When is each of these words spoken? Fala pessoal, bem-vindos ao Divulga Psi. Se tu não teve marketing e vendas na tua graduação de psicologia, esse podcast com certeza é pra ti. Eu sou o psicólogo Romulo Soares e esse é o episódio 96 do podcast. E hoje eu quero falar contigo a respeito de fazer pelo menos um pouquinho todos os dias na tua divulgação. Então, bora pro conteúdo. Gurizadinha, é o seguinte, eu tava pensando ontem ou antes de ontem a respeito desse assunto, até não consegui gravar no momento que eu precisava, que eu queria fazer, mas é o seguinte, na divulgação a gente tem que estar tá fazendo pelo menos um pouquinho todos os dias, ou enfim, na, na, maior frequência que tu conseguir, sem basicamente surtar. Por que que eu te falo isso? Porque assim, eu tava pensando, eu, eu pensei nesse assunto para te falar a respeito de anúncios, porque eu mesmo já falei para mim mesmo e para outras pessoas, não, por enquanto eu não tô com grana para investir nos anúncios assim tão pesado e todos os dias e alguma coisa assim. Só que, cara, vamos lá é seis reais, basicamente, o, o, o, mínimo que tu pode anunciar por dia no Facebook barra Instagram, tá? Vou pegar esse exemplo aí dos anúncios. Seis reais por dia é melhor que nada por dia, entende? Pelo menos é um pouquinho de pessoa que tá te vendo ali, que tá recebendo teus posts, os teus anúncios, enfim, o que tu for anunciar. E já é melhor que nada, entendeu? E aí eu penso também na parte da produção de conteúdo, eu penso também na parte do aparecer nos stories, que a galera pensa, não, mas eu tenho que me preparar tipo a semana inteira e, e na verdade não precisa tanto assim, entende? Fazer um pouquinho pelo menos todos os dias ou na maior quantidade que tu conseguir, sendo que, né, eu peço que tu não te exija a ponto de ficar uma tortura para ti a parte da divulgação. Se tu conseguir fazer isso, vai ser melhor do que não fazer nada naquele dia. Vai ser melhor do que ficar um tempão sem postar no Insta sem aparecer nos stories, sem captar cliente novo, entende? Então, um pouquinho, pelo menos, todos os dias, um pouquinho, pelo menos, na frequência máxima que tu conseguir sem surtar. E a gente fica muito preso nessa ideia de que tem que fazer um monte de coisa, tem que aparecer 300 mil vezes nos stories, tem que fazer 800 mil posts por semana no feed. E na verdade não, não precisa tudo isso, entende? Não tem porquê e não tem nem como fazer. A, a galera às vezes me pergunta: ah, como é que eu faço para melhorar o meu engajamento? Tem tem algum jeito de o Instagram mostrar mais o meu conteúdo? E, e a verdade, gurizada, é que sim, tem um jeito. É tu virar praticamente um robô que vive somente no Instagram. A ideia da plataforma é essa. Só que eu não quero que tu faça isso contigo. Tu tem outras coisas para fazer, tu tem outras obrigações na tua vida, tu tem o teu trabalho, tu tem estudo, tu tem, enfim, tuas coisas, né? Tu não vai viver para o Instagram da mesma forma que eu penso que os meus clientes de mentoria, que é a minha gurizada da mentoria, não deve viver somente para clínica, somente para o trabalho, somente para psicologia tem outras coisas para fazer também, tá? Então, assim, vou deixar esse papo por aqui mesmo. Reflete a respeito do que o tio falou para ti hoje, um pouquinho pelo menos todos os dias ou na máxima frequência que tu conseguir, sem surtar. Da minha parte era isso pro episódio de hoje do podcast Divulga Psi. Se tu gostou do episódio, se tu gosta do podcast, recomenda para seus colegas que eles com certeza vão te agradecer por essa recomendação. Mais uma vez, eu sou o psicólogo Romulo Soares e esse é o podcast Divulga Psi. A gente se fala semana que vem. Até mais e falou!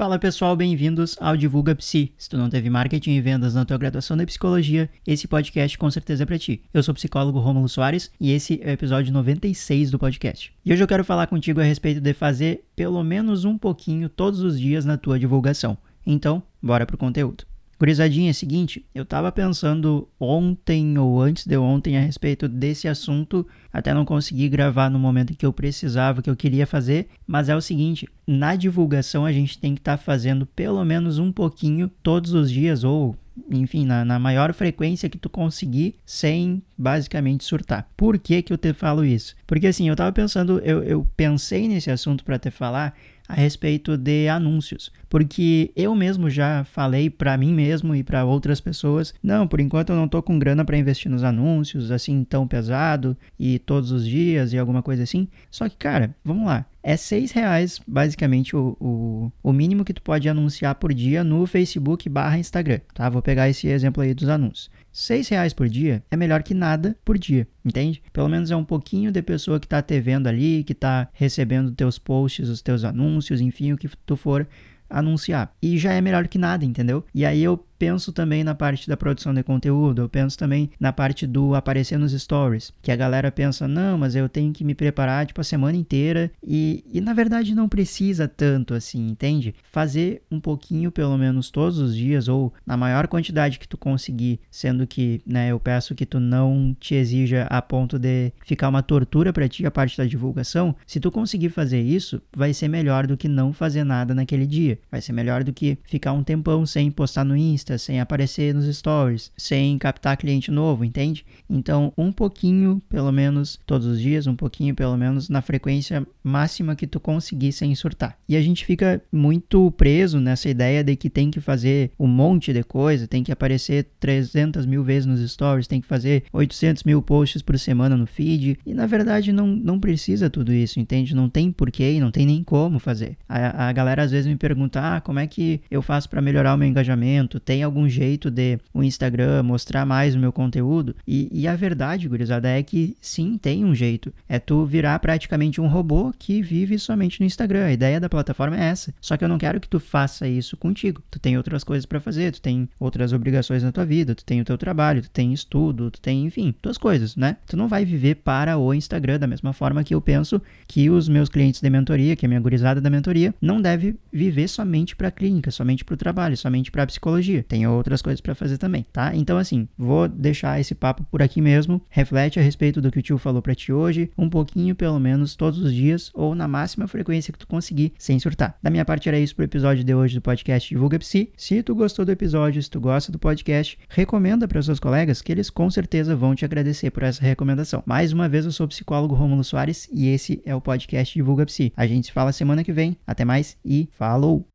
Fala 0.00 0.18
pessoal, 0.18 0.56
bem-vindos 0.56 1.14
ao 1.20 1.36
Divulga 1.36 1.74
Psi. 1.74 2.14
Se 2.16 2.26
tu 2.26 2.38
não 2.38 2.48
teve 2.48 2.70
marketing 2.70 3.10
e 3.10 3.20
vendas 3.20 3.52
na 3.52 3.66
tua 3.66 3.76
graduação 3.76 4.16
de 4.16 4.24
psicologia, 4.24 4.88
esse 5.06 5.28
podcast 5.28 5.76
com 5.76 5.90
certeza 5.90 6.22
é 6.22 6.26
pra 6.26 6.38
ti. 6.38 6.62
Eu 6.72 6.82
sou 6.82 6.92
o 6.92 6.94
psicólogo 6.94 7.38
Romulo 7.38 7.68
Soares 7.68 8.10
e 8.18 8.32
esse 8.32 8.58
é 8.62 8.68
o 8.68 8.70
episódio 8.70 9.12
96 9.12 9.90
do 9.90 9.98
podcast. 9.98 10.54
E 10.64 10.72
hoje 10.72 10.82
eu 10.82 10.88
quero 10.88 11.04
falar 11.04 11.26
contigo 11.26 11.60
a 11.60 11.64
respeito 11.64 12.00
de 12.00 12.14
fazer 12.14 12.64
pelo 12.74 13.04
menos 13.04 13.44
um 13.44 13.58
pouquinho 13.58 14.08
todos 14.08 14.40
os 14.40 14.58
dias 14.58 14.86
na 14.86 14.96
tua 14.96 15.18
divulgação. 15.18 15.76
Então, 16.06 16.42
bora 16.62 16.86
pro 16.86 16.96
conteúdo. 16.96 17.49
Gurizadinha, 17.80 18.28
é 18.28 18.32
o 18.32 18.34
seguinte, 18.34 18.84
eu 18.94 19.06
tava 19.06 19.32
pensando 19.32 20.06
ontem 20.20 20.98
ou 20.98 21.18
antes 21.18 21.46
de 21.46 21.56
ontem 21.56 21.96
a 21.96 22.00
respeito 22.02 22.46
desse 22.46 22.86
assunto, 22.86 23.46
até 23.72 23.94
não 23.94 24.04
consegui 24.04 24.50
gravar 24.50 24.90
no 24.90 24.98
momento 24.98 25.34
que 25.34 25.46
eu 25.46 25.52
precisava, 25.52 26.20
que 26.20 26.28
eu 26.28 26.36
queria 26.36 26.66
fazer, 26.66 27.08
mas 27.26 27.48
é 27.48 27.56
o 27.56 27.60
seguinte, 27.62 28.06
na 28.26 28.54
divulgação 28.54 29.24
a 29.24 29.32
gente 29.32 29.58
tem 29.58 29.74
que 29.74 29.80
estar 29.80 29.96
tá 29.96 30.02
fazendo 30.02 30.44
pelo 30.44 30.84
menos 30.84 31.18
um 31.18 31.32
pouquinho 31.32 31.90
todos 32.02 32.34
os 32.34 32.50
dias, 32.50 32.84
ou 32.84 33.16
enfim, 33.50 33.86
na, 33.86 34.04
na, 34.04 34.18
maior 34.18 34.52
frequência 34.52 35.08
que 35.08 35.16
tu 35.16 35.30
conseguir, 35.30 35.94
sem 36.04 36.62
basicamente 36.76 37.44
surtar. 37.44 37.88
Por 37.96 38.18
que 38.18 38.42
que 38.42 38.52
eu 38.52 38.58
te 38.58 38.74
falo 38.74 39.02
isso? 39.02 39.34
Porque 39.46 39.66
assim, 39.66 39.88
eu 39.88 39.96
tava 39.96 40.12
pensando, 40.12 40.58
eu, 40.58 40.82
eu 40.82 41.08
pensei 41.16 41.66
nesse 41.66 41.90
assunto 41.90 42.24
para 42.24 42.38
te 42.38 42.50
falar 42.50 42.94
a 43.30 43.34
respeito 43.34 43.96
de 43.96 44.28
anúncios, 44.28 44.90
porque 45.08 45.70
eu 45.76 45.94
mesmo 45.94 46.28
já 46.28 46.64
falei 46.64 47.08
para 47.08 47.36
mim 47.36 47.54
mesmo 47.54 47.94
e 47.94 48.02
para 48.02 48.24
outras 48.24 48.60
pessoas, 48.60 49.14
não, 49.22 49.46
por 49.46 49.60
enquanto 49.60 49.90
eu 49.90 49.96
não 49.96 50.08
tô 50.08 50.22
com 50.22 50.38
grana 50.38 50.64
para 50.64 50.76
investir 50.76 51.10
nos 51.10 51.22
anúncios 51.22 51.90
assim 51.90 52.24
tão 52.24 52.46
pesado 52.46 53.16
e 53.38 53.58
todos 53.60 53.92
os 53.92 54.06
dias 54.06 54.52
e 54.52 54.58
alguma 54.58 54.82
coisa 54.82 55.04
assim. 55.04 55.28
Só 55.50 55.68
que, 55.68 55.76
cara, 55.76 56.14
vamos 56.24 56.46
lá 56.46 56.66
é 56.82 56.96
seis 56.96 57.30
reais, 57.30 57.80
basicamente, 57.86 58.56
o, 58.56 58.76
o, 58.80 59.32
o, 59.42 59.52
mínimo 59.52 59.84
que 59.84 59.92
tu 59.92 60.00
pode 60.02 60.28
anunciar 60.28 60.74
por 60.76 60.94
dia 60.94 61.22
no 61.22 61.46
Facebook 61.46 62.08
barra 62.08 62.38
Instagram, 62.38 62.80
tá? 62.94 63.08
Vou 63.08 63.20
pegar 63.20 63.48
esse 63.48 63.68
exemplo 63.68 64.02
aí 64.02 64.14
dos 64.14 64.28
anúncios. 64.28 64.70
Seis 64.92 65.28
reais 65.28 65.52
por 65.52 65.68
dia 65.68 66.02
é 66.10 66.16
melhor 66.16 66.42
que 66.42 66.52
nada 66.52 66.96
por 67.04 67.16
dia, 67.16 67.46
entende? 67.64 68.02
Pelo 68.12 68.28
menos 68.28 68.50
é 68.50 68.56
um 68.56 68.64
pouquinho 68.64 69.12
de 69.12 69.22
pessoa 69.22 69.60
que 69.60 69.68
tá 69.68 69.80
te 69.80 70.00
vendo 70.00 70.26
ali, 70.26 70.64
que 70.64 70.74
tá 70.74 71.08
recebendo 71.12 71.70
teus 71.70 71.98
posts, 71.98 72.48
os 72.48 72.60
teus 72.60 72.82
anúncios, 72.82 73.40
enfim, 73.40 73.72
o 73.72 73.78
que 73.78 73.88
tu 74.04 74.16
for 74.16 74.48
anunciar. 74.88 75.54
E 75.62 75.78
já 75.78 75.92
é 75.92 76.00
melhor 76.00 76.26
que 76.26 76.36
nada, 76.38 76.64
entendeu? 76.64 77.04
E 77.14 77.24
aí 77.24 77.42
eu 77.42 77.64
penso 77.80 78.12
também 78.12 78.44
na 78.44 78.54
parte 78.54 78.86
da 78.86 78.94
produção 78.94 79.32
de 79.32 79.42
conteúdo, 79.42 80.02
eu 80.02 80.08
penso 80.08 80.36
também 80.36 80.70
na 80.78 80.92
parte 80.92 81.26
do 81.26 81.54
aparecer 81.54 81.98
nos 81.98 82.12
stories, 82.12 82.74
que 82.82 82.92
a 82.92 82.96
galera 82.96 83.32
pensa, 83.32 83.66
não, 83.66 83.96
mas 83.96 84.14
eu 84.14 84.28
tenho 84.28 84.52
que 84.52 84.62
me 84.62 84.74
preparar 84.74 85.24
tipo 85.24 85.40
a 85.40 85.44
semana 85.44 85.78
inteira 85.78 86.30
e, 86.46 86.84
e 86.92 87.00
na 87.00 87.14
verdade 87.14 87.54
não 87.54 87.70
precisa 87.70 88.28
tanto 88.28 88.74
assim, 88.74 89.08
entende? 89.08 89.54
Fazer 89.72 90.20
um 90.30 90.38
pouquinho 90.38 90.92
pelo 90.92 91.16
menos 91.16 91.50
todos 91.50 91.78
os 91.78 91.96
dias 91.96 92.28
ou 92.28 92.52
na 92.66 92.76
maior 92.76 93.08
quantidade 93.08 93.58
que 93.58 93.66
tu 93.66 93.78
conseguir, 93.78 94.40
sendo 94.50 94.86
que, 94.86 95.22
né, 95.26 95.50
eu 95.50 95.58
peço 95.58 95.94
que 95.94 96.04
tu 96.04 96.20
não 96.20 96.76
te 96.78 96.94
exija 96.94 97.44
a 97.44 97.62
ponto 97.62 97.98
de 97.98 98.30
ficar 98.44 98.68
uma 98.68 98.82
tortura 98.82 99.32
para 99.32 99.48
ti 99.48 99.64
a 99.64 99.70
parte 99.70 99.96
da 99.96 100.04
divulgação. 100.04 100.76
Se 100.86 101.00
tu 101.00 101.10
conseguir 101.10 101.48
fazer 101.48 101.80
isso, 101.80 102.20
vai 102.36 102.52
ser 102.52 102.68
melhor 102.68 103.06
do 103.06 103.16
que 103.16 103.26
não 103.26 103.54
fazer 103.54 103.84
nada 103.84 104.14
naquele 104.14 104.46
dia. 104.46 104.78
Vai 104.90 105.00
ser 105.00 105.14
melhor 105.14 105.42
do 105.42 105.52
que 105.54 105.78
ficar 105.82 106.12
um 106.12 106.22
tempão 106.22 106.66
sem 106.66 106.90
postar 106.90 107.24
no 107.24 107.34
Insta 107.34 107.69
sem 107.78 108.00
aparecer 108.00 108.54
nos 108.54 108.66
stories, 108.76 109.32
sem 109.36 109.76
captar 109.78 110.16
cliente 110.16 110.50
novo, 110.50 110.84
entende? 110.84 111.24
Então, 111.48 111.92
um 111.96 112.12
pouquinho, 112.12 112.82
pelo 112.88 113.10
menos, 113.12 113.58
todos 113.66 113.86
os 113.86 114.00
dias, 114.00 114.26
um 114.26 114.36
pouquinho, 114.36 114.74
pelo 114.74 114.96
menos, 114.96 115.28
na 115.28 115.42
frequência 115.42 116.06
máxima 116.22 116.76
que 116.76 116.86
tu 116.86 117.00
conseguir 117.00 117.52
sem 117.52 117.74
surtar. 117.74 118.16
E 118.28 118.36
a 118.36 118.42
gente 118.42 118.64
fica 118.64 119.02
muito 119.12 119.70
preso 119.72 120.20
nessa 120.20 120.48
ideia 120.48 120.84
de 120.84 120.96
que 120.96 121.10
tem 121.10 121.30
que 121.30 121.40
fazer 121.40 121.90
um 121.98 122.06
monte 122.06 122.52
de 122.52 122.62
coisa, 122.62 123.06
tem 123.06 123.22
que 123.22 123.32
aparecer 123.32 123.86
300 123.98 124.66
mil 124.66 124.84
vezes 124.84 125.06
nos 125.06 125.20
stories, 125.30 125.66
tem 125.66 125.80
que 125.80 125.86
fazer 125.86 126.24
800 126.32 126.84
mil 126.84 127.02
posts 127.02 127.42
por 127.42 127.58
semana 127.58 127.96
no 127.96 128.06
feed. 128.06 128.58
E 128.64 128.74
na 128.74 128.86
verdade 128.86 129.32
não, 129.32 129.46
não 129.46 129.80
precisa 129.80 130.30
tudo 130.30 130.52
isso, 130.52 130.78
entende? 130.78 131.14
Não 131.14 131.28
tem 131.28 131.50
porquê 131.50 131.92
e 131.92 132.00
não 132.00 132.10
tem 132.10 132.26
nem 132.26 132.42
como 132.42 132.78
fazer. 132.78 133.16
A, 133.28 133.68
a 133.68 133.72
galera 133.72 134.02
às 134.02 134.10
vezes 134.10 134.26
me 134.26 134.36
pergunta: 134.36 134.96
ah, 134.96 135.00
como 135.00 135.18
é 135.18 135.26
que 135.26 135.60
eu 135.70 135.82
faço 135.82 136.08
para 136.08 136.22
melhorar 136.22 136.54
o 136.54 136.58
meu 136.58 136.68
engajamento? 136.68 137.40
Tem 137.40 137.59
tem 137.60 137.64
algum 137.64 137.86
jeito 137.86 138.30
de 138.30 138.58
o 138.72 138.82
Instagram 138.82 139.42
mostrar 139.42 139.84
mais 139.84 140.14
o 140.14 140.18
meu 140.18 140.32
conteúdo? 140.32 140.96
E, 141.06 141.28
e 141.30 141.46
a 141.46 141.54
verdade, 141.54 142.08
gurizada, 142.08 142.48
é 142.48 142.62
que 142.62 142.96
sim, 143.02 143.36
tem 143.36 143.66
um 143.66 143.74
jeito. 143.74 144.12
É 144.26 144.38
tu 144.38 144.64
virar 144.64 144.98
praticamente 144.98 145.60
um 145.60 145.66
robô 145.66 146.10
que 146.18 146.40
vive 146.40 146.78
somente 146.78 147.20
no 147.20 147.26
Instagram. 147.26 147.66
A 147.66 147.72
ideia 147.72 148.00
da 148.00 148.08
plataforma 148.08 148.58
é 148.58 148.64
essa. 148.64 148.94
Só 148.98 149.14
que 149.14 149.22
eu 149.22 149.28
não 149.28 149.36
quero 149.36 149.60
que 149.60 149.68
tu 149.68 149.78
faça 149.78 150.26
isso 150.26 150.56
contigo. 150.56 151.02
Tu 151.10 151.18
tem 151.18 151.36
outras 151.36 151.62
coisas 151.62 151.84
para 151.84 152.00
fazer, 152.00 152.32
tu 152.32 152.40
tem 152.40 152.66
outras 152.78 153.12
obrigações 153.12 153.62
na 153.62 153.70
tua 153.70 153.84
vida, 153.84 154.14
tu 154.14 154.24
tem 154.24 154.40
o 154.40 154.44
teu 154.44 154.56
trabalho, 154.56 155.02
tu 155.02 155.10
tem 155.10 155.34
estudo, 155.34 155.90
tu 155.90 156.00
tem, 156.00 156.24
enfim, 156.24 156.54
tuas 156.62 156.78
coisas, 156.78 157.14
né? 157.14 157.36
Tu 157.46 157.58
não 157.58 157.68
vai 157.68 157.84
viver 157.84 158.16
para 158.16 158.56
o 158.56 158.72
Instagram 158.72 159.18
da 159.18 159.26
mesma 159.26 159.52
forma 159.52 159.84
que 159.84 159.94
eu 159.94 160.00
penso 160.00 160.40
que 160.66 160.88
os 160.88 161.10
meus 161.10 161.28
clientes 161.28 161.60
de 161.60 161.68
mentoria, 161.68 162.16
que 162.16 162.24
é 162.24 162.26
a 162.26 162.30
minha 162.30 162.40
gurizada 162.40 162.80
da 162.80 162.88
mentoria, 162.88 163.34
não 163.40 163.60
deve 163.60 163.96
viver 164.10 164.48
somente 164.48 164.96
para 164.96 165.10
clínica, 165.10 165.50
somente 165.50 165.84
para 165.84 165.94
o 165.94 165.98
trabalho, 165.98 166.36
somente 166.38 166.70
para 166.70 166.86
psicologia 166.86 167.44
tem 167.50 167.66
outras 167.66 168.00
coisas 168.00 168.20
para 168.20 168.32
fazer 168.32 168.58
também, 168.58 168.86
tá? 168.92 169.10
Então, 169.12 169.36
assim, 169.36 169.68
vou 169.76 170.06
deixar 170.06 170.60
esse 170.60 170.72
papo 170.72 171.04
por 171.10 171.20
aqui 171.20 171.42
mesmo. 171.42 171.82
Reflete 171.88 172.38
a 172.38 172.42
respeito 172.42 172.80
do 172.80 172.92
que 172.92 173.00
o 173.00 173.02
tio 173.02 173.18
falou 173.18 173.42
para 173.42 173.56
ti 173.56 173.72
hoje, 173.72 174.08
um 174.16 174.30
pouquinho 174.30 174.72
pelo 174.76 175.00
menos 175.00 175.34
todos 175.34 175.58
os 175.58 175.74
dias 175.74 176.12
ou 176.14 176.32
na 176.32 176.46
máxima 176.46 176.86
frequência 176.86 177.32
que 177.32 177.38
tu 177.40 177.48
conseguir, 177.48 177.92
sem 177.98 178.20
surtar. 178.20 178.56
Da 178.62 178.70
minha 178.70 178.84
parte 178.84 179.08
era 179.08 179.18
isso 179.18 179.34
pro 179.34 179.44
episódio 179.44 179.82
de 179.82 179.92
hoje 179.92 180.14
do 180.14 180.22
podcast 180.22 180.68
Divulga 180.68 181.00
Psi. 181.00 181.32
Se 181.36 181.60
tu 181.60 181.74
gostou 181.74 182.04
do 182.04 182.12
episódio, 182.12 182.62
se 182.62 182.70
tu 182.70 182.78
gosta 182.78 183.10
do 183.10 183.18
podcast, 183.18 183.76
recomenda 183.88 184.46
para 184.46 184.62
seus 184.62 184.78
colegas 184.78 185.20
que 185.20 185.32
eles 185.32 185.50
com 185.50 185.68
certeza 185.68 186.14
vão 186.14 186.36
te 186.36 186.44
agradecer 186.44 186.92
por 186.92 187.02
essa 187.02 187.20
recomendação. 187.20 187.82
Mais 187.84 188.12
uma 188.12 188.28
vez, 188.28 188.44
eu 188.44 188.52
sou 188.52 188.66
o 188.66 188.68
psicólogo 188.68 189.16
Romulo 189.16 189.42
Soares 189.42 189.88
e 189.92 190.06
esse 190.06 190.40
é 190.46 190.54
o 190.54 190.60
podcast 190.60 191.12
Divulga 191.12 191.44
Psi. 191.46 191.72
A 191.76 191.84
gente 191.84 192.06
se 192.06 192.12
fala 192.12 192.30
semana 192.30 192.62
que 192.62 192.72
vem. 192.72 192.96
Até 193.04 193.24
mais 193.24 193.56
e 193.64 193.88
falou! 193.90 194.46